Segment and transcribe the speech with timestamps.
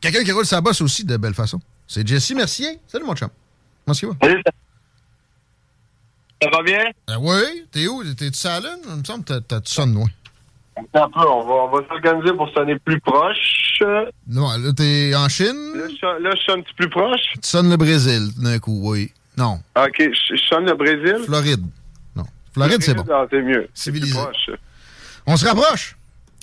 [0.00, 1.60] Quelqu'un qui roule sa bosse aussi de belle façon.
[1.86, 2.78] C'est Jesse Mercier.
[2.86, 3.30] Salut mon chum.
[3.84, 4.12] Comment ça va?
[4.22, 4.42] Salut,
[6.42, 6.50] ça...
[6.50, 6.84] va bien?
[7.10, 7.66] Euh, oui.
[7.72, 8.04] T'es où?
[8.14, 8.80] T'es-tu à la lune?
[8.88, 10.08] Il me semble que t'as du son loin.
[10.76, 13.82] Un peu, on va, on va s'organiser pour sonner plus proche.
[14.28, 15.72] Non, là, t'es en Chine?
[15.74, 17.20] Là, je, là, je sonne plus proche.
[17.34, 19.12] Tu sonnes le Brésil, d'un coup, oui.
[19.36, 19.60] Non.
[19.76, 21.24] OK, je, je sonne le Brésil.
[21.24, 21.64] Floride.
[22.14, 22.24] Non.
[22.52, 23.04] Floride, c'est bon.
[23.12, 23.68] Ah, c'est mieux.
[23.74, 24.12] Civilisé.
[24.12, 24.60] C'est plus proche.
[25.26, 25.96] On se rapproche.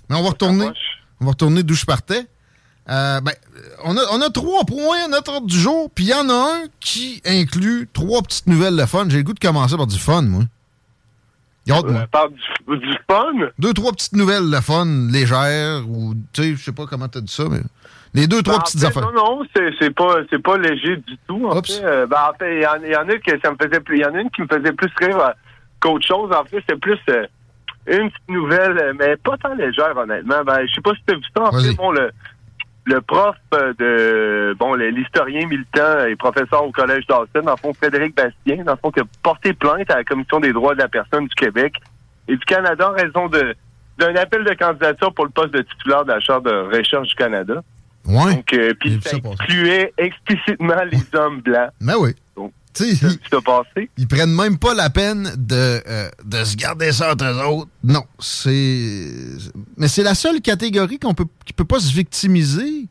[0.10, 0.70] Mais on va retourner.
[1.22, 2.28] On va retourner d'où je partais.
[2.88, 3.34] Euh, ben,
[3.84, 6.30] on a, on a trois points à notre ordre du jour, puis il y en
[6.30, 9.06] a un qui inclut trois petites nouvelles de fun.
[9.10, 10.44] J'ai le goût de commencer par du fun, moi.
[11.68, 13.32] Euh, par du, du fun?
[13.58, 17.22] Deux, trois petites nouvelles de fun, légères, ou, tu sais, je sais pas comment t'as
[17.22, 17.62] dit ça, mais
[18.14, 19.12] les deux, trois Ben, en petites fait, affaires.
[19.12, 19.46] Non, non,
[19.80, 21.48] c'est pas, léger du tout.
[21.50, 23.50] En fait, Euh, ben, en fait, il y, en- il y en a que ça
[23.52, 25.32] me faisait plus, il y en a une qui me faisait plus rire euh,
[25.80, 26.32] qu'autre chose.
[26.32, 27.00] En fait, c'est plus
[27.88, 30.44] une petite nouvelle, mais pas tant légère, honnêtement.
[30.46, 31.44] Ben, je sais pas si tu as vu ça.
[31.46, 32.12] En fait, bon, le,
[32.86, 37.74] le prof euh, de, bon, l'historien militant et professeur au Collège d'Austin, dans le fond,
[37.74, 40.80] Frédéric Bastien, dans le fond, qui a porté plainte à la Commission des droits de
[40.80, 41.74] la personne du Québec
[42.28, 43.56] et du Canada en raison de
[43.98, 47.16] d'un appel de candidature pour le poste de titulaire de la Charte de recherche du
[47.16, 47.64] Canada.
[48.06, 48.36] Ouais.
[48.36, 51.70] Donc, euh, puis ça incluait explicitement les hommes blancs.
[51.80, 52.12] Ben oui.
[52.36, 53.18] Donc, Tu sais,
[53.98, 57.70] ils, prennent même pas la peine de, euh, de se garder ça entre eux autres.
[57.84, 59.12] Non, c'est...
[59.78, 62.88] Mais c'est la seule catégorie qu'on peut, qui peut pas se victimiser.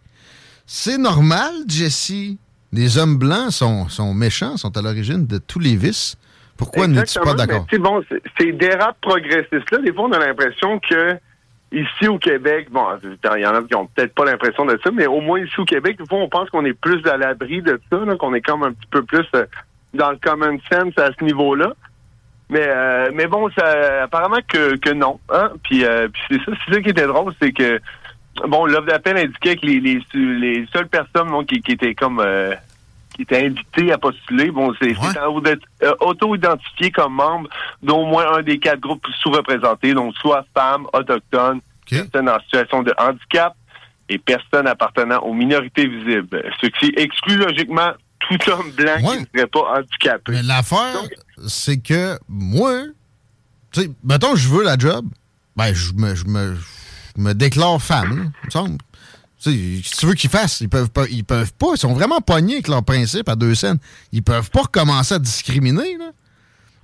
[0.66, 2.38] C'est normal, Jesse.
[2.72, 6.16] Les hommes blancs sont, sont méchants, sont à l'origine de tous les vices.
[6.56, 7.66] Pourquoi n'es-tu pas d'accord?
[7.70, 8.02] mais bon,
[8.38, 11.18] ces dérapes progressistes-là, des fois, on a l'impression que
[11.72, 14.90] ici au Québec, bon, il y en a qui ont peut-être pas l'impression de ça,
[14.92, 17.62] mais au moins ici au Québec, des fois, on pense qu'on est plus à l'abri
[17.62, 19.44] de ça, qu'on est comme un petit peu plus euh,
[19.94, 21.72] dans le common sense à ce niveau-là.
[22.50, 25.18] Mais euh, mais bon, ça, apparemment que, que non.
[25.30, 25.50] Hein?
[25.64, 27.80] Puis, euh, puis c'est ça, c'est ça qui était drôle, c'est que
[28.46, 32.20] bon, l'offre d'appel indiquait que les, les, les seules personnes bon, qui, qui étaient comme
[32.20, 32.54] euh,
[33.14, 37.48] qui étaient invitées à postuler, bon, c'est en- euh, auto-identifiés comme membres
[37.82, 41.60] d'au moins un des quatre groupes sous-représentés, donc soit femmes, autochtones,
[42.10, 43.54] personnes en situation de handicap
[44.08, 46.44] et personnes appartenant aux minorités visibles.
[46.60, 47.92] Ce qui exclut logiquement
[48.28, 50.32] tout homme blanc qui ne serait pas handicapé.
[50.32, 51.02] Mais l'affaire,
[51.46, 52.82] c'est que moi,
[53.72, 55.06] tu sais, mettons, je veux la job,
[55.56, 56.56] ben, je me, je me,
[57.16, 58.78] je me déclare femme, là, il me semble.
[59.42, 61.92] Tu sais, si tu veux qu'ils fassent, ils peuvent pas, ils peuvent pas, ils sont
[61.92, 63.78] vraiment pognés avec leur principe à deux scènes.
[64.12, 66.10] Ils peuvent pas recommencer à discriminer, là.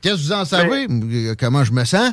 [0.03, 0.87] Qu'est-ce que vous en savez?
[0.91, 2.13] Euh, Comment je me sens?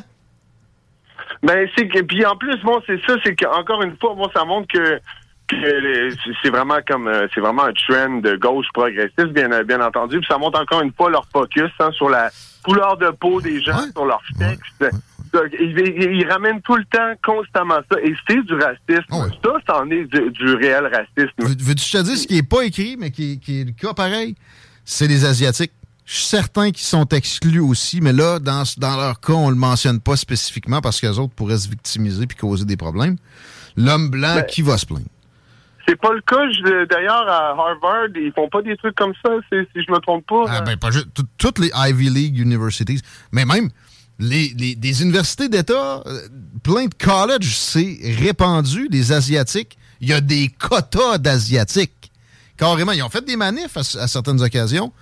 [1.42, 4.44] Ben c'est que puis en plus bon c'est ça c'est qu'encore une fois bon ça
[4.44, 5.00] montre que
[5.50, 10.18] c'est vraiment comme euh, c'est vraiment un trend de gauche progressiste, bien, bien entendu.
[10.18, 12.30] Puis ça montre encore une fois leur focus hein, sur la
[12.62, 14.94] couleur de peau des gens, sur leur texte.
[15.60, 17.98] Ils, ramènent tout le temps, constamment ça.
[18.02, 19.04] Et c'est du racisme.
[19.10, 21.34] Ah ça, c'en est du, réel racisme.
[21.38, 24.34] Veux-tu te dire ce qui n'est pas écrit, mais qui, qui est le cas pareil?
[24.84, 25.72] C'est les Asiatiques.
[26.06, 29.56] Je suis certain qu'ils sont exclus aussi, mais là, dans, dans leur cas, on le
[29.56, 33.16] mentionne pas spécifiquement parce que les autres pourraient se victimiser puis causer des problèmes.
[33.76, 35.04] L'homme blanc, ben, qui va se plaindre?
[35.88, 36.86] C'est pas le cas.
[36.90, 40.44] D'ailleurs, à Harvard, ils font pas des trucs comme ça, si je me trompe pas.
[40.48, 40.90] Ah, ben, pas.
[41.38, 43.00] Toutes les Ivy League universities,
[43.32, 43.70] mais même
[44.18, 46.28] les, les des universités d'État, euh,
[46.62, 49.78] plein de colleges, c'est répandu, les Asiatiques.
[50.00, 52.12] Il y a des quotas d'Asiatiques.
[52.56, 54.92] Carrément, ils ont fait des manifs à certaines occasions.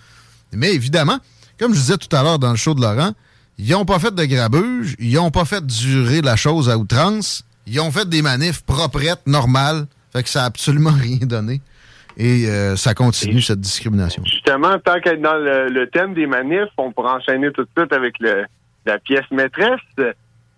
[0.53, 1.19] Mais évidemment,
[1.59, 3.13] comme je disais tout à l'heure dans le show de Laurent,
[3.59, 7.43] ils n'ont pas fait de grabuge, ils n'ont pas fait durer la chose à outrance,
[7.67, 9.87] ils ont fait des manifs proprettes, normales,
[10.17, 11.61] fait que ça n'a absolument rien donné.
[12.19, 14.23] Et euh, ça continue, cette discrimination.
[14.25, 18.15] Justement, tant qu'être dans le, thème des manifs, on pourra enchaîner tout de suite avec
[18.87, 19.81] la pièce maîtresse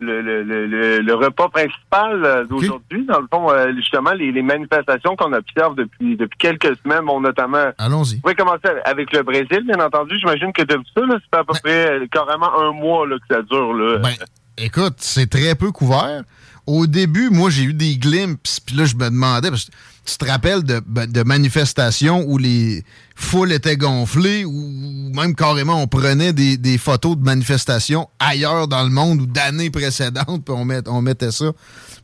[0.00, 3.04] le, repas principal euh, d'aujourd'hui.
[3.06, 7.70] Dans le fond, euh, justement, les, manifestations qu'on observe depuis depuis quelques semaines, bon, notamment.
[7.78, 8.20] Allons-y.
[8.24, 10.18] On va commencer avec le Brésil, bien entendu.
[10.18, 13.42] J'imagine que depuis ça, c'est à peu ben près carrément un mois là, que ça
[13.42, 13.74] dure.
[13.74, 13.98] Là.
[13.98, 14.14] Ben,
[14.56, 16.22] écoute, c'est très peu couvert.
[16.68, 19.70] Au début, moi, j'ai eu des glimpses, puis là, je me demandais, parce que
[20.04, 22.84] tu te rappelles de, ben, manifestations où les
[23.16, 28.90] foules étaient gonflées, ou même carrément on prenait des, photos de manifestations ailleurs dans le
[28.90, 30.54] monde ou d'années précédentes, puis
[30.86, 31.52] on, mettait ça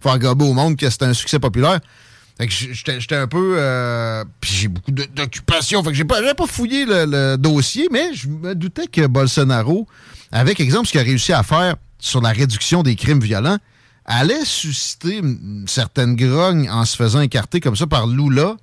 [0.00, 1.80] pour faire gober au monde que c'était un succès populaire.
[2.38, 3.56] Fait que j'étais un peu...
[3.58, 8.54] Euh, puis j'ai beaucoup d'occupation, fait j'ai pas, pas fouillé le, dossier, mais je me
[8.54, 9.86] doutais que Bolsonaro,
[10.32, 13.58] avec exemple ce qu'il a réussi à faire sur la réduction des crimes violents,
[14.04, 18.56] allait susciter une certaine grogne en se faisant écarter comme ça par Lula.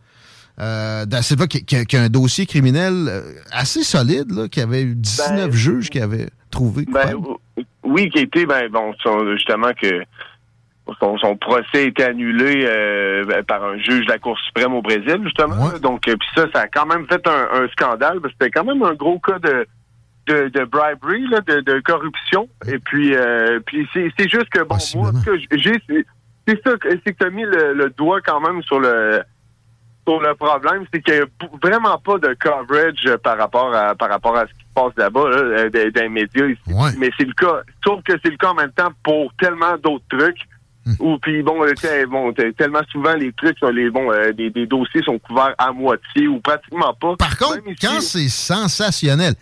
[0.59, 3.21] Euh, Silva, qui, qui, a un dossier criminel euh,
[3.51, 6.85] assez solide, là, qui avait eu 19 ben, juges qui avaient trouvé.
[6.91, 7.15] Ben,
[7.83, 8.93] oui, qui était, ben, bon,
[9.33, 10.03] justement, que
[10.99, 15.19] son, procès a été annulé euh, par un juge de la Cour suprême au Brésil,
[15.23, 15.69] justement.
[15.81, 18.83] Donc, puis ça, ça a quand même fait un, scandale, parce que c'était quand même
[18.83, 19.65] un gros cas de,
[20.27, 22.47] de, de bribery, là, de, de, corruption.
[22.67, 25.81] Et puis, euh, puis c'est juste que, bon, moi, ce que j'ai,
[26.47, 29.21] c'est ça, c'est que tu as mis le, doigt quand même sur le
[30.07, 31.25] sur le problème, c'est qu'il n'y a
[31.61, 35.29] vraiment pas de coverage par rapport à par rapport à ce qui se passe là-bas,
[35.29, 36.97] là, euh, des, médias ici.
[36.97, 37.61] Mais c'est le cas.
[37.85, 40.39] Sauf que c'est le cas en même temps pour tellement d'autres trucs.
[40.83, 40.93] Hmm.
[40.99, 41.63] Ou puis bon,
[42.09, 46.27] bon tellement souvent les trucs, les bon, euh, des, des, dossiers sont couverts à moitié
[46.27, 47.15] ou pratiquement pas.
[47.17, 49.35] Par contre, quand c'est sensationnel,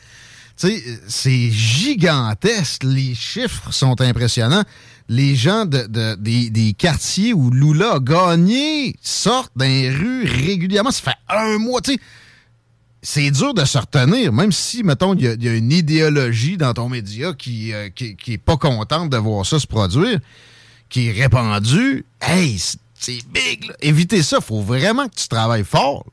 [1.07, 2.83] c'est gigantesque.
[2.83, 4.63] Les chiffres sont impressionnants.
[5.07, 10.91] Les gens de, des, quartiers où Lula a gagné sortent dans les rues régulièrement.
[10.91, 11.81] Ça fait un mois.
[13.01, 16.89] C'est dur de se retenir, même si, mettons, il y, a une idéologie dans ton
[16.89, 20.19] média qui, euh, qui, pas contente de voir ça se produire,
[20.89, 22.05] qui est répandue.
[22.19, 22.61] Hey,
[22.93, 26.05] c'est big, Éviter ça, faut vraiment que tu travailles fort.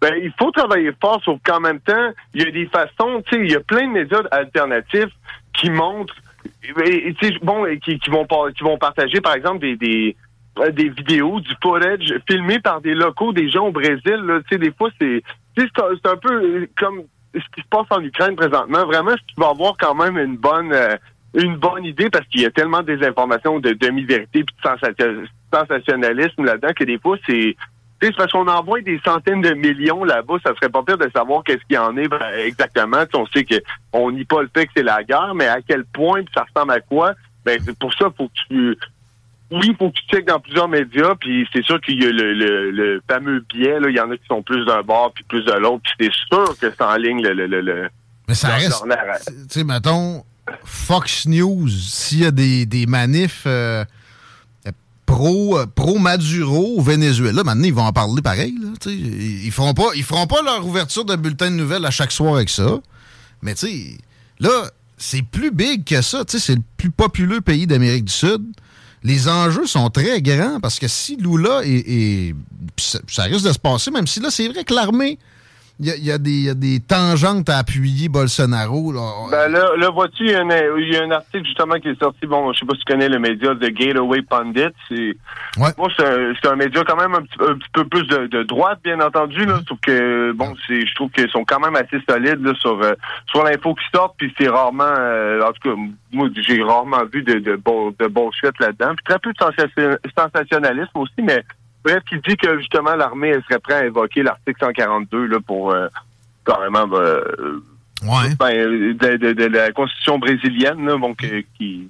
[0.00, 3.36] Ben, il faut travailler fort, sauf qu'en même temps, il y a des façons, tu
[3.36, 5.12] sais, il y a plein de médias alternatifs
[5.52, 6.16] qui montrent,
[6.64, 8.26] et, bon, qui, qui, vont
[8.56, 10.16] qui vont partager, par exemple, des, des,
[10.58, 14.00] euh, des vidéos du footage filmé par des locaux, des gens au Brésil.
[14.04, 15.22] Tu sais, des fois, c'est
[15.56, 17.02] c'est un peu comme
[17.34, 18.86] ce qui se passe en Ukraine présentement.
[18.86, 20.96] Vraiment, tu vas avoir quand même une bonne euh,
[21.34, 26.44] une bonne idée parce qu'il y a tellement des informations de demi-vérité puis de sensationnalisme
[26.44, 27.56] là-dedans que des fois, c'est
[28.00, 31.44] c'est parce qu'on envoie des centaines de millions là-bas, ça serait pas pire de savoir
[31.44, 32.08] qu'est-ce qu'il y en est
[32.44, 33.04] exactement.
[33.14, 36.22] on sait qu'on nie pas le fait que c'est la guerre, mais à quel point,
[36.34, 37.12] ça ressemble à quoi?
[37.44, 38.78] Ben, pour ça, faut que tu
[39.50, 42.12] oui, il faut que tu checkes dans plusieurs médias, puis c'est sûr qu'il y a
[42.12, 45.44] le, le, fameux biais, il y en a qui sont plus d'un bord puis plus
[45.44, 47.88] de l'autre, puis c'est sûr que c'est en ligne le, le, le,
[48.28, 48.84] Mais ça reste,
[49.26, 50.24] tu sais, mettons,
[50.64, 53.84] Fox News, s'il y a des, des manifs euh,
[55.12, 57.42] euh, pro Maduro au Venezuela.
[57.44, 58.54] Maintenant, ils vont en parler pareil.
[58.86, 62.34] Ils feront pas, ils feront pas leur ouverture de bulletin de nouvelles à chaque soir
[62.36, 62.78] avec ça.
[63.42, 63.98] Mais tu
[64.38, 66.24] là, c'est plus big que ça.
[66.26, 68.42] C'est le plus populeux pays d'Amérique du Sud.
[69.02, 72.34] Les enjeux sont très grands parce que si Lula est,
[72.76, 75.18] ça risque de se passer, même si là, c'est vrai que l'armée
[75.82, 78.92] il y, a, des tangentes à appuyer Bolsonaro.
[78.92, 82.52] Là, ben là, là vois-tu, il y, a un article justement qui est sorti, bon,
[82.52, 84.74] je sais pas si tu connais le média The Gateway Pundit.
[84.88, 85.16] C'est,
[85.56, 89.46] Moi, c'est un, média quand même un petit, peu plus de, droite, bien entendu.
[89.46, 92.78] Là, sauf que, bon, c'est, je trouve qu'ils sont quand même assez solides là, sur,
[92.82, 92.92] euh,
[93.30, 95.80] sur l'info qui sort, puis c'est rarement, euh, en tout cas,
[96.12, 98.94] moi, j'ai rarement vu de, de, de bullshit là-dedans.
[98.96, 101.42] Puis très peu de sensationnalisme aussi, mais
[101.84, 105.88] bref, qui dit que justement l'armée serait prête à évoquer l'article 142 là, pour euh,
[106.44, 107.62] carrément euh,
[108.02, 108.34] Ouais.
[108.38, 111.86] ben, de, de- de la constitution brésilienne, là, donc euh, qui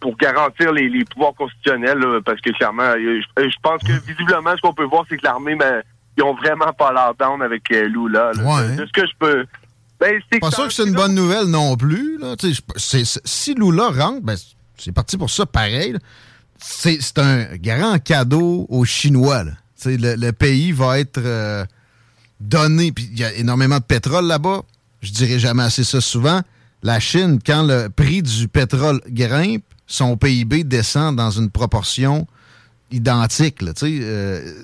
[0.00, 3.92] pour garantir les, les pouvoirs constitutionnels, là, parce que clairement, euh, je, je pense que
[4.06, 5.82] visiblement, ce qu'on peut voir, c'est que l'armée, ben,
[6.16, 8.30] ils ont vraiment pas l'air down avec Lula.
[8.32, 8.42] là.
[8.42, 8.76] Ouais.
[8.76, 9.44] De ce que je peux.
[10.00, 12.18] Ben, c'est Pas sûr que c'est une bonne nouvelle non plus.
[12.18, 12.34] Là.
[12.76, 14.36] Si Lula rentre, ben,
[14.78, 15.96] c'est parti pour ça pareil.
[16.58, 19.44] C'est un grand cadeau aux Chinois.
[19.84, 21.64] Le, pays va être euh,
[22.40, 22.92] donné.
[22.96, 24.62] Il y a énormément de pétrole là-bas.
[25.00, 26.42] Je dirais jamais assez ça souvent.
[26.82, 32.26] La Chine, quand le prix du pétrole grimpe, son PIB descend dans une proportion
[32.90, 33.62] identique.
[33.82, 34.54] Euh,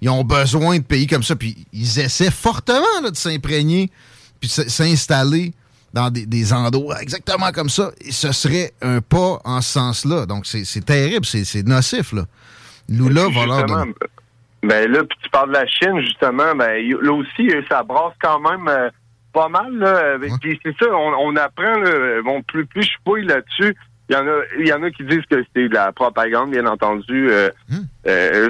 [0.00, 3.90] ils ont besoin de pays comme ça, puis ils essaient fortement de s'imprégner,
[4.40, 5.52] puis s'installer
[5.92, 7.90] dans des, des endroits exactement comme ça.
[8.10, 10.26] Ce serait un pas en ce sens-là.
[10.26, 12.12] Donc, c'est terrible, c'est nocif.
[12.12, 12.22] Là.
[12.88, 13.94] Lula va leur donner-
[14.62, 18.14] Ben là, puis tu parles de la Chine, justement, ben là aussi, euh, ça brasse
[18.22, 18.90] quand même euh,
[19.32, 19.72] pas mal.
[19.76, 23.74] Là, puis c'est ça, on, on apprend, là, bon, plus, plus je fouille là-dessus,
[24.12, 26.50] il y en a il y en a qui disent que c'est de la propagande,
[26.50, 27.30] bien entendu.
[27.30, 27.48] euh,
[28.06, 28.48] euh,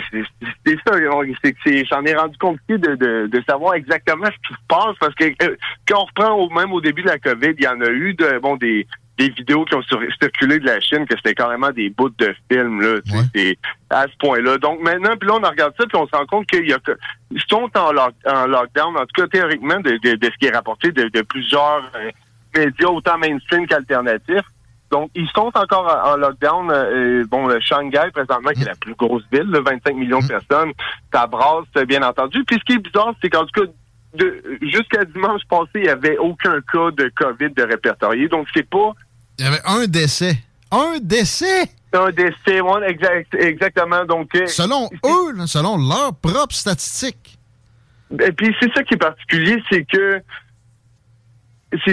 [0.66, 4.96] c'est ça, j'en ai rendu compliqué de, de, de savoir exactement ce qui se passe,
[4.98, 7.68] parce que euh, quand on reprend au, même au début de la COVID, il y
[7.68, 8.86] en a eu de bon des
[9.18, 12.34] des vidéos qui ont sur- circulé de la Chine que c'était carrément des bouts de
[12.50, 12.98] films là,
[13.34, 13.58] c'est
[13.90, 14.56] à ce point-là.
[14.56, 16.78] Donc maintenant, puis là on regarde ça puis on se rend compte qu'il y a
[16.78, 16.92] que
[17.30, 20.46] ils sont en, lock- en lockdown, en tout cas théoriquement de, de, de ce qui
[20.46, 22.10] est rapporté de, de plusieurs euh,
[22.56, 24.46] médias autant mainstream qu'alternatifs.
[24.92, 26.70] Donc ils sont encore en en lockdown.
[26.70, 30.28] euh, bon, le Shanghai présentement qui est la plus grosse ville, là, 25 millions de
[30.28, 30.72] personnes,
[31.12, 32.44] ça brasse euh, bien entendu.
[32.44, 33.70] Puis ce qui est bizarre, c'est qu'en tout cas
[34.60, 38.28] jusqu'à dimanche passé, il n'y avait aucun cas de COVID de répertorié.
[38.28, 38.92] Donc, c'est pas
[39.38, 40.36] Il y avait un décès.
[40.70, 41.70] Un décès!
[41.94, 44.04] un décès, ouais, exact, exactement.
[44.06, 47.38] Donc, euh, Selon eux, là, selon leurs propres statistiques.
[48.18, 50.22] Et puis c'est ça qui est particulier, c'est que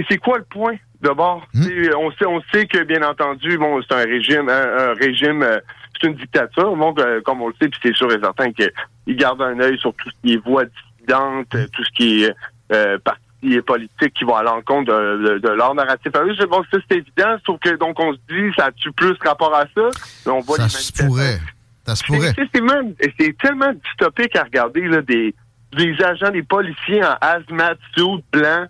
[0.08, 0.76] c'est quoi le point?
[1.02, 4.94] D'abord C'est- On sait on sait que bien entendu bon c'est un régime un, un
[4.94, 5.60] régime euh,
[6.02, 8.72] c'est une dictature donc euh, comme on le sait puis c'est sûr et certain qu'il
[9.16, 12.36] garde un œil sur tout ce qui est voix dissidente, euh, tout ce qui est
[12.72, 13.22] euh, parti
[13.66, 16.14] politique qui va à l'encontre de, de, de leur narratif.
[16.14, 16.36] à eux.
[16.38, 19.56] Je- Bon, ça c'est évident, sauf que donc on se dit ça a-tu plus rapport
[19.56, 19.90] à ça
[20.26, 21.40] On voit Ça se pourrait.
[21.88, 22.34] Ça se pourrait.
[22.36, 25.34] C'est- C'est même- c'est tellement dystopique à regarder là, des,
[25.72, 28.66] des agents, des policiers en hazmat suit blanc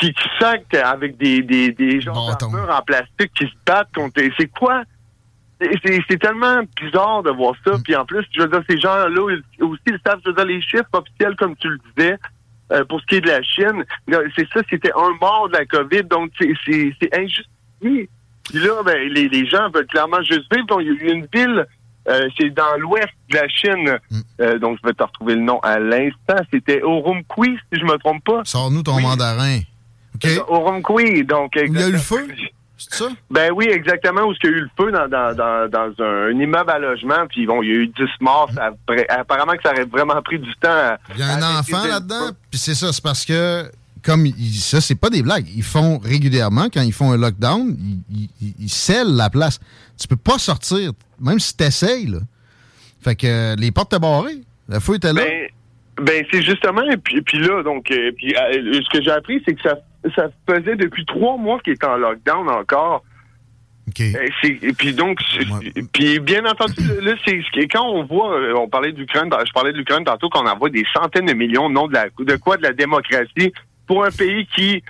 [0.00, 2.12] qui, qui sacent avec des, des, des gens
[2.52, 4.20] d'armure en plastique qui se battent contre.
[4.38, 4.82] C'est quoi?
[5.60, 7.72] C'est- tellement bizarre de voir ça.
[7.84, 9.20] Puis en plus, je veux dire, ces gens-là
[9.60, 12.16] aussi, ils savent, je veux dire, les chiffres officiels, comme tu le disais,
[12.72, 13.84] euh, pour ce qui est de la Chine,
[14.36, 16.48] c'est ça, c'était un mort de la COVID, donc c'est-
[17.14, 18.08] injustifié.
[18.44, 20.66] Puis là, ben, les, les gens veulent clairement juste vivre.
[20.66, 21.66] Donc, il y a eu une ville,
[22.08, 23.98] euh, c'est dans l'ouest de la Chine,
[24.40, 26.36] euh, donc je vais te retrouver le nom à l'instant.
[26.52, 28.40] C'était Urumqi, si je me trompe pas.
[28.44, 29.58] Sors-nous ton mandarin.
[30.28, 31.52] Urumqi, donc...
[31.56, 32.26] Il y a eu le feu?
[32.78, 33.08] C'est ça?
[33.30, 36.28] Ben oui, exactement, où il y a eu le feu dans, dans, dans, dans un,
[36.28, 38.50] un immeuble à logement, puis bon, il y a eu 10 morts.
[38.54, 38.70] Ça
[39.10, 40.98] apparemment que ça aurait vraiment pris du temps à...
[41.14, 43.64] Il y a un enfant là-dedans, puis c'est ça, c'est parce que,
[44.02, 45.46] comme ils- ça, c'est pas des blagues.
[45.54, 47.76] Ils font régulièrement, quand ils font un lockdown,
[48.10, 49.60] ils, ils- ils scellent la place.
[50.00, 52.20] Tu peux pas sortir, même si t'essayes, là.
[53.02, 54.38] Fait que les portes étaient barrées.
[54.70, 55.20] Le feu était là.
[55.22, 55.48] Ben,
[56.06, 59.42] ben c'est justement, et puis, puis là, donc, euh, puis, euh, ce que j'ai appris,
[59.46, 59.76] c'est que ça,
[60.14, 63.04] ça faisait depuis trois mois qu'il était en lockdown encore.
[63.98, 65.20] Et puis donc,
[65.92, 69.52] puis bien entendu, là, c'est ce quand on voit, euh, on parlait de l'Ukraine, je
[69.52, 72.56] parlais de l'Ukraine tantôt, qu'on envoie des centaines de millions non de la, de quoi?
[72.56, 73.52] De la démocratie
[73.86, 74.82] pour un pays qui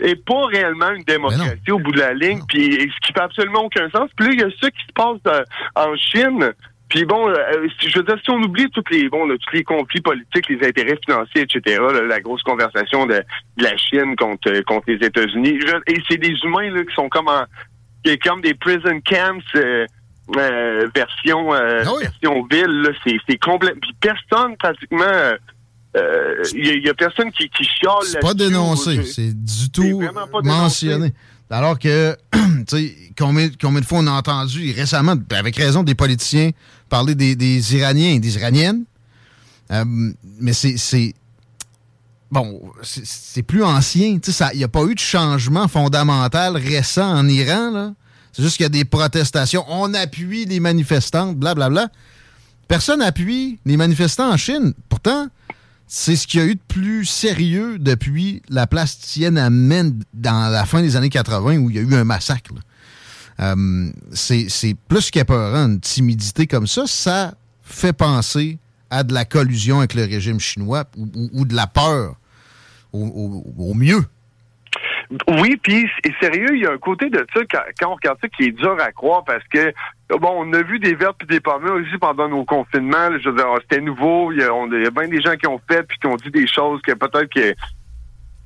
[0.00, 3.64] est pas réellement une démocratie au bout de la ligne, puis ce qui fait absolument
[3.64, 4.10] aucun sens.
[4.16, 5.42] Puis là, il y a ça qui se passe euh,
[5.74, 6.52] en Chine.
[6.88, 7.34] Puis bon, euh,
[7.80, 10.66] si- je veux dire, si on oublie tous les bon, tous les conflits politiques, les
[10.68, 13.14] intérêts financiers, etc., là, la grosse conversation de,
[13.56, 17.08] de la Chine contre euh, contre les États-Unis, et c'est des humains là, qui sont
[17.08, 17.44] comme en,
[18.04, 19.84] qui est comme des prison camps euh,
[20.36, 22.82] euh, version euh, version ville.
[22.82, 22.90] là.
[23.04, 23.80] C'est c'est complètement.
[23.80, 25.02] Puis personne pratiquement.
[25.04, 25.36] euh,
[25.96, 29.98] euh, Il y, a- a personne qui, qui chiale C'est pas dénoncé, c'est du tout
[30.44, 31.12] mentionné.
[31.50, 35.94] Alors que, tu sais, combien, combien de fois on a entendu récemment, avec raison, des
[35.94, 36.50] politiciens
[36.88, 38.84] parler des, Iraniens et des Iraniennes.
[39.70, 39.84] Euh,
[40.40, 41.14] mais c'est.
[42.30, 44.18] Bon, c'est- plus ancien.
[44.18, 47.70] Tu sais, Il n'y a pas eu de changement fondamental récent en Iran.
[47.70, 47.92] là.
[48.32, 49.64] C'est juste qu'il y a des protestations.
[49.68, 51.88] On appuie les manifestantes, blablabla.
[52.68, 54.74] Personne n'appuie les manifestants en Chine.
[54.88, 55.28] Pourtant,
[55.86, 60.66] c'est ce qu'il y a eu de plus sérieux depuis la place Tiananmen dans la
[60.66, 62.52] fin des années 80 où il y a eu un massacre.
[63.40, 66.84] Euh, c'est c'est plus qu'épeurant, une timidité comme ça.
[66.86, 68.58] Ça fait penser
[68.90, 72.16] à de la collusion avec le régime chinois ou, de la peur
[72.92, 74.04] au, mieux.
[75.28, 75.88] Oui, puis
[76.20, 78.76] sérieux, il y a un côté de ça quand, on regarde ça qui est dur
[78.80, 79.72] à croire parce que
[80.10, 83.16] bon, on a vu des vertes puis des pommes aussi pendant nos confinements.
[83.20, 84.32] je veux dire, c'était nouveau.
[84.32, 86.80] Il y, a, bien des gens qui ont fait puis qui ont dit des choses
[86.82, 87.54] que peut-être que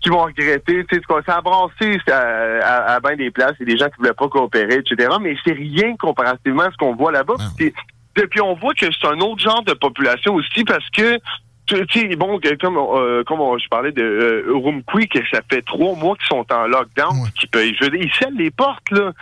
[0.01, 0.85] qui vont regretter.
[0.87, 3.55] Tu sais, ça a brassé à, à, bien des places.
[3.61, 5.11] Il y a des gens qui voulaient pas coopérer, etc.
[5.21, 7.35] Mais c'est rien comparativement à ce qu'on voit là-bas.
[7.39, 7.51] Ah.
[8.15, 11.19] Puis on voit que c'est un autre genre de population aussi parce que
[11.77, 16.27] sais, bon, comme, euh, comme je parlais de euh, que ça fait trois mois qu'ils
[16.27, 19.13] sont en lockdown, qui peut, je veux dire, ils scellent les portes, là.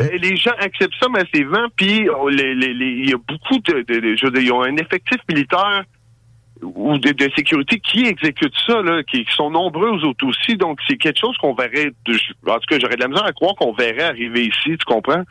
[0.00, 4.32] Euh, les gens acceptent ça massivement, puis oh, il y a beaucoup de, je veux
[4.32, 5.84] dire, ils ont un effectif militaire
[6.62, 10.56] ou de, sécurité qui exécute ça, là, qui, sont nombreux aux autres aussi.
[10.56, 13.54] Donc, c'est quelque chose qu'on verrait, en tout cas, j'aurais de la misère à croire
[13.56, 15.24] qu'on verrait arriver ici, tu comprends?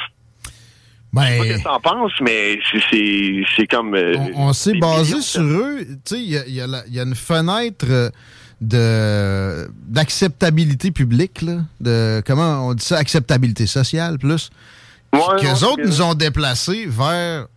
[1.13, 3.95] Ben, je sais pas ce que t'en penses, mais c'est comme...
[3.95, 5.85] Euh, on, s'est basé sur eux.
[6.05, 6.61] Tu sais, il y
[6.99, 8.09] a, une fenêtre euh,
[8.61, 14.51] de d'acceptabilité publique, là, de comment on dit ça, acceptabilité sociale plus.
[15.13, 17.47] Ouais, qu'eux autres nous ont déplacés vers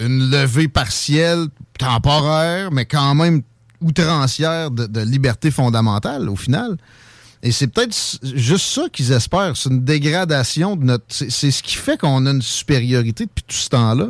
[0.00, 1.46] une levée partielle,
[1.78, 3.42] temporaire, mais quand même
[3.80, 6.76] outrancière de, de liberté fondamentale au final.
[7.42, 9.56] Et c'est peut-être juste ça qu'ils espèrent.
[9.56, 11.04] C'est une dégradation de notre.
[11.08, 14.08] C'est ce qui fait qu'on a une supériorité depuis tout ce temps-là.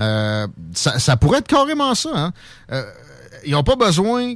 [0.00, 2.10] Euh, ça, pourrait être carrément ça.
[2.14, 2.32] Hein?
[2.72, 2.84] Euh,
[3.46, 4.34] ils n'ont pas besoin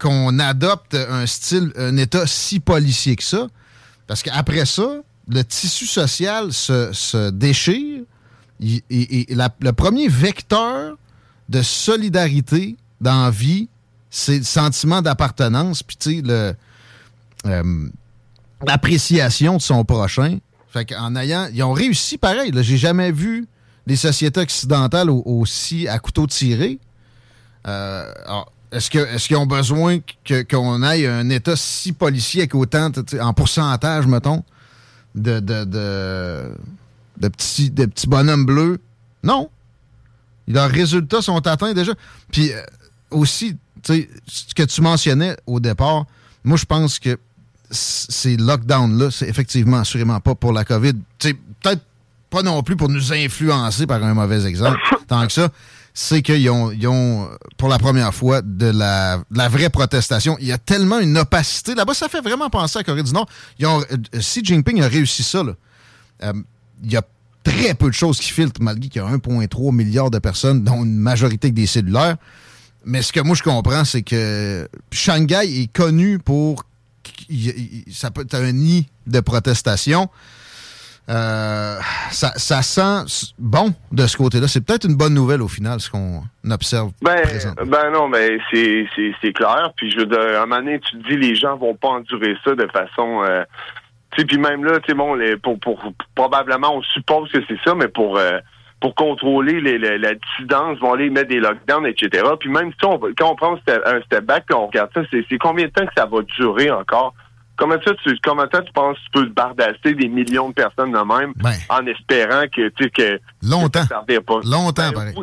[0.00, 3.46] qu'on adopte un style, un État si policier que ça.
[4.06, 8.02] Parce qu'après ça, le tissu social se, déchire.
[8.60, 10.96] Et, le premier vecteur
[11.48, 13.68] de solidarité dans la vie,
[14.10, 15.82] c'est le sentiment d'appartenance.
[15.82, 16.54] Puis, tu sais, le
[17.46, 17.88] euh,
[18.66, 20.38] l'appréciation de son prochain.
[20.68, 21.48] Fait en ayant.
[21.52, 22.50] Ils ont réussi pareil.
[22.54, 23.46] J'ai jamais vu
[23.86, 26.78] les sociétés occidentales aussi à couteau tiré.
[27.66, 28.12] Euh,
[28.70, 29.98] est-ce que est-ce qu'ils ont besoin
[30.50, 34.42] qu'on aille un État si policier avec autant en pourcentage, mettons,
[35.14, 38.78] de, de, de, petits, de petits bonhommes bleus?
[39.22, 39.50] Non.
[40.48, 41.92] Leurs résultats sont atteints déjà.
[42.30, 42.62] Puis euh,
[43.10, 46.06] aussi, ce que tu mentionnais au départ,
[46.42, 47.18] moi je pense que
[47.72, 50.94] ces lockdowns-là, c'est effectivement assurément pas pour la COVID.
[51.18, 51.82] Peut-être
[52.30, 55.48] pas non plus pour nous influencer par un mauvais exemple, tant que ça.
[55.94, 60.38] C'est qu'ils ont, pour la première fois, de la, vraie protestation.
[60.40, 61.74] Il y a tellement une opacité.
[61.74, 63.28] Là-bas, ça fait vraiment penser à Corée du Nord.
[63.58, 65.42] Ils ont, euh, Xi Jinping a réussi ça.
[66.22, 66.32] Euh,
[66.82, 67.02] il y a
[67.44, 70.82] très peu de choses qui filtrent, malgré qu'il y a 1,3 milliard de personnes, dont
[70.82, 72.16] une majorité avec des cellulaires.
[72.86, 76.64] Mais ce que moi je comprends, c'est que Shanghai est connu pour
[77.90, 80.08] ça peut être un nid de protestation.
[81.08, 81.78] Euh,
[82.10, 84.46] ça, sent bon de ce côté-là.
[84.46, 86.92] C'est peut-être une bonne nouvelle au final, ce qu'on observe.
[87.02, 87.22] Ben,
[87.66, 89.72] ben non, mais c'est clair.
[89.76, 92.54] Puis je veux un moment donné, tu te dis les gens vont pas endurer ça
[92.54, 93.22] de façon.
[93.24, 93.42] Euh,
[94.12, 95.82] tu sais, puis même là, tu sais, bon, les, pour, pour,
[96.14, 98.38] probablement, on suppose que c'est ça, mais pour euh,
[98.82, 102.24] pour contrôler les, la dissidence, vont aller mettre des lockdowns, etc.
[102.38, 105.66] Puis même si on, quand on prend un step back, on regarde ça, c'est combien
[105.66, 107.14] de temps que ça va durer encore?
[107.56, 110.90] Comment ça, tu, comment ça, tu penses que tu peux bardasser des millions de personnes
[110.90, 111.52] de même ben.
[111.68, 113.20] en espérant que, tu sais, que.
[113.42, 113.86] Longtemps.
[113.86, 114.40] pas?
[114.42, 115.14] Longtemps, ben, pareil.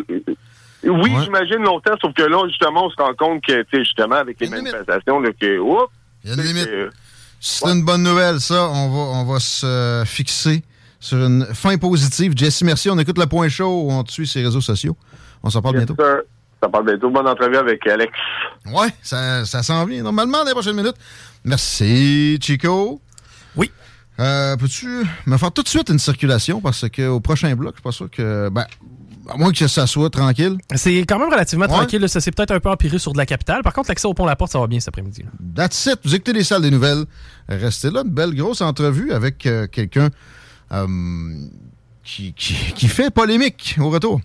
[0.85, 4.15] Oui, j'imagine longtemps, sauf que là, justement, on se rend compte que, tu sais, justement,
[4.15, 5.91] avec les manifestations, là, que, oups,
[6.23, 6.69] Il y a une limite.
[7.41, 8.69] C'est une bonne nouvelle, ça.
[8.69, 10.63] On va, on va se fixer
[10.99, 12.33] sur une fin positive.
[12.35, 12.89] Jesse, merci.
[12.89, 13.87] On écoute le point chaud.
[13.89, 14.95] On te suit sur les réseaux sociaux.
[15.43, 15.95] On s'en parle bientôt.
[16.61, 17.09] Ça parle bientôt.
[17.09, 18.11] Bonne entrevue avec Alex.
[18.65, 20.97] Ouais, ça, ça s'en vient normalement dans les prochaines minutes.
[21.45, 22.99] Merci, Chico.
[23.55, 23.71] Oui.
[24.19, 26.59] Euh, Peux-tu me faire tout de suite une circulation?
[26.59, 28.49] Parce qu'au prochain bloc, je suis pas sûr que.
[28.49, 28.65] Ben,
[29.29, 30.57] à moins que ça soit tranquille.
[30.75, 32.09] C'est quand même relativement tranquille.
[32.09, 33.61] Ça s'est peut-être un peu empiré sur de la capitale.
[33.61, 35.23] Par contre, l'accès au pont La Porte, ça va bien cet après-midi.
[35.55, 35.99] That's it.
[36.03, 37.05] Vous écoutez les salles des nouvelles.
[37.47, 38.01] Restez là.
[38.03, 40.09] Une belle grosse entrevue avec euh, quelqu'un
[42.03, 44.21] qui, qui, qui fait polémique au retour.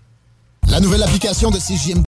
[0.69, 2.04] La nouvelle application de CJMD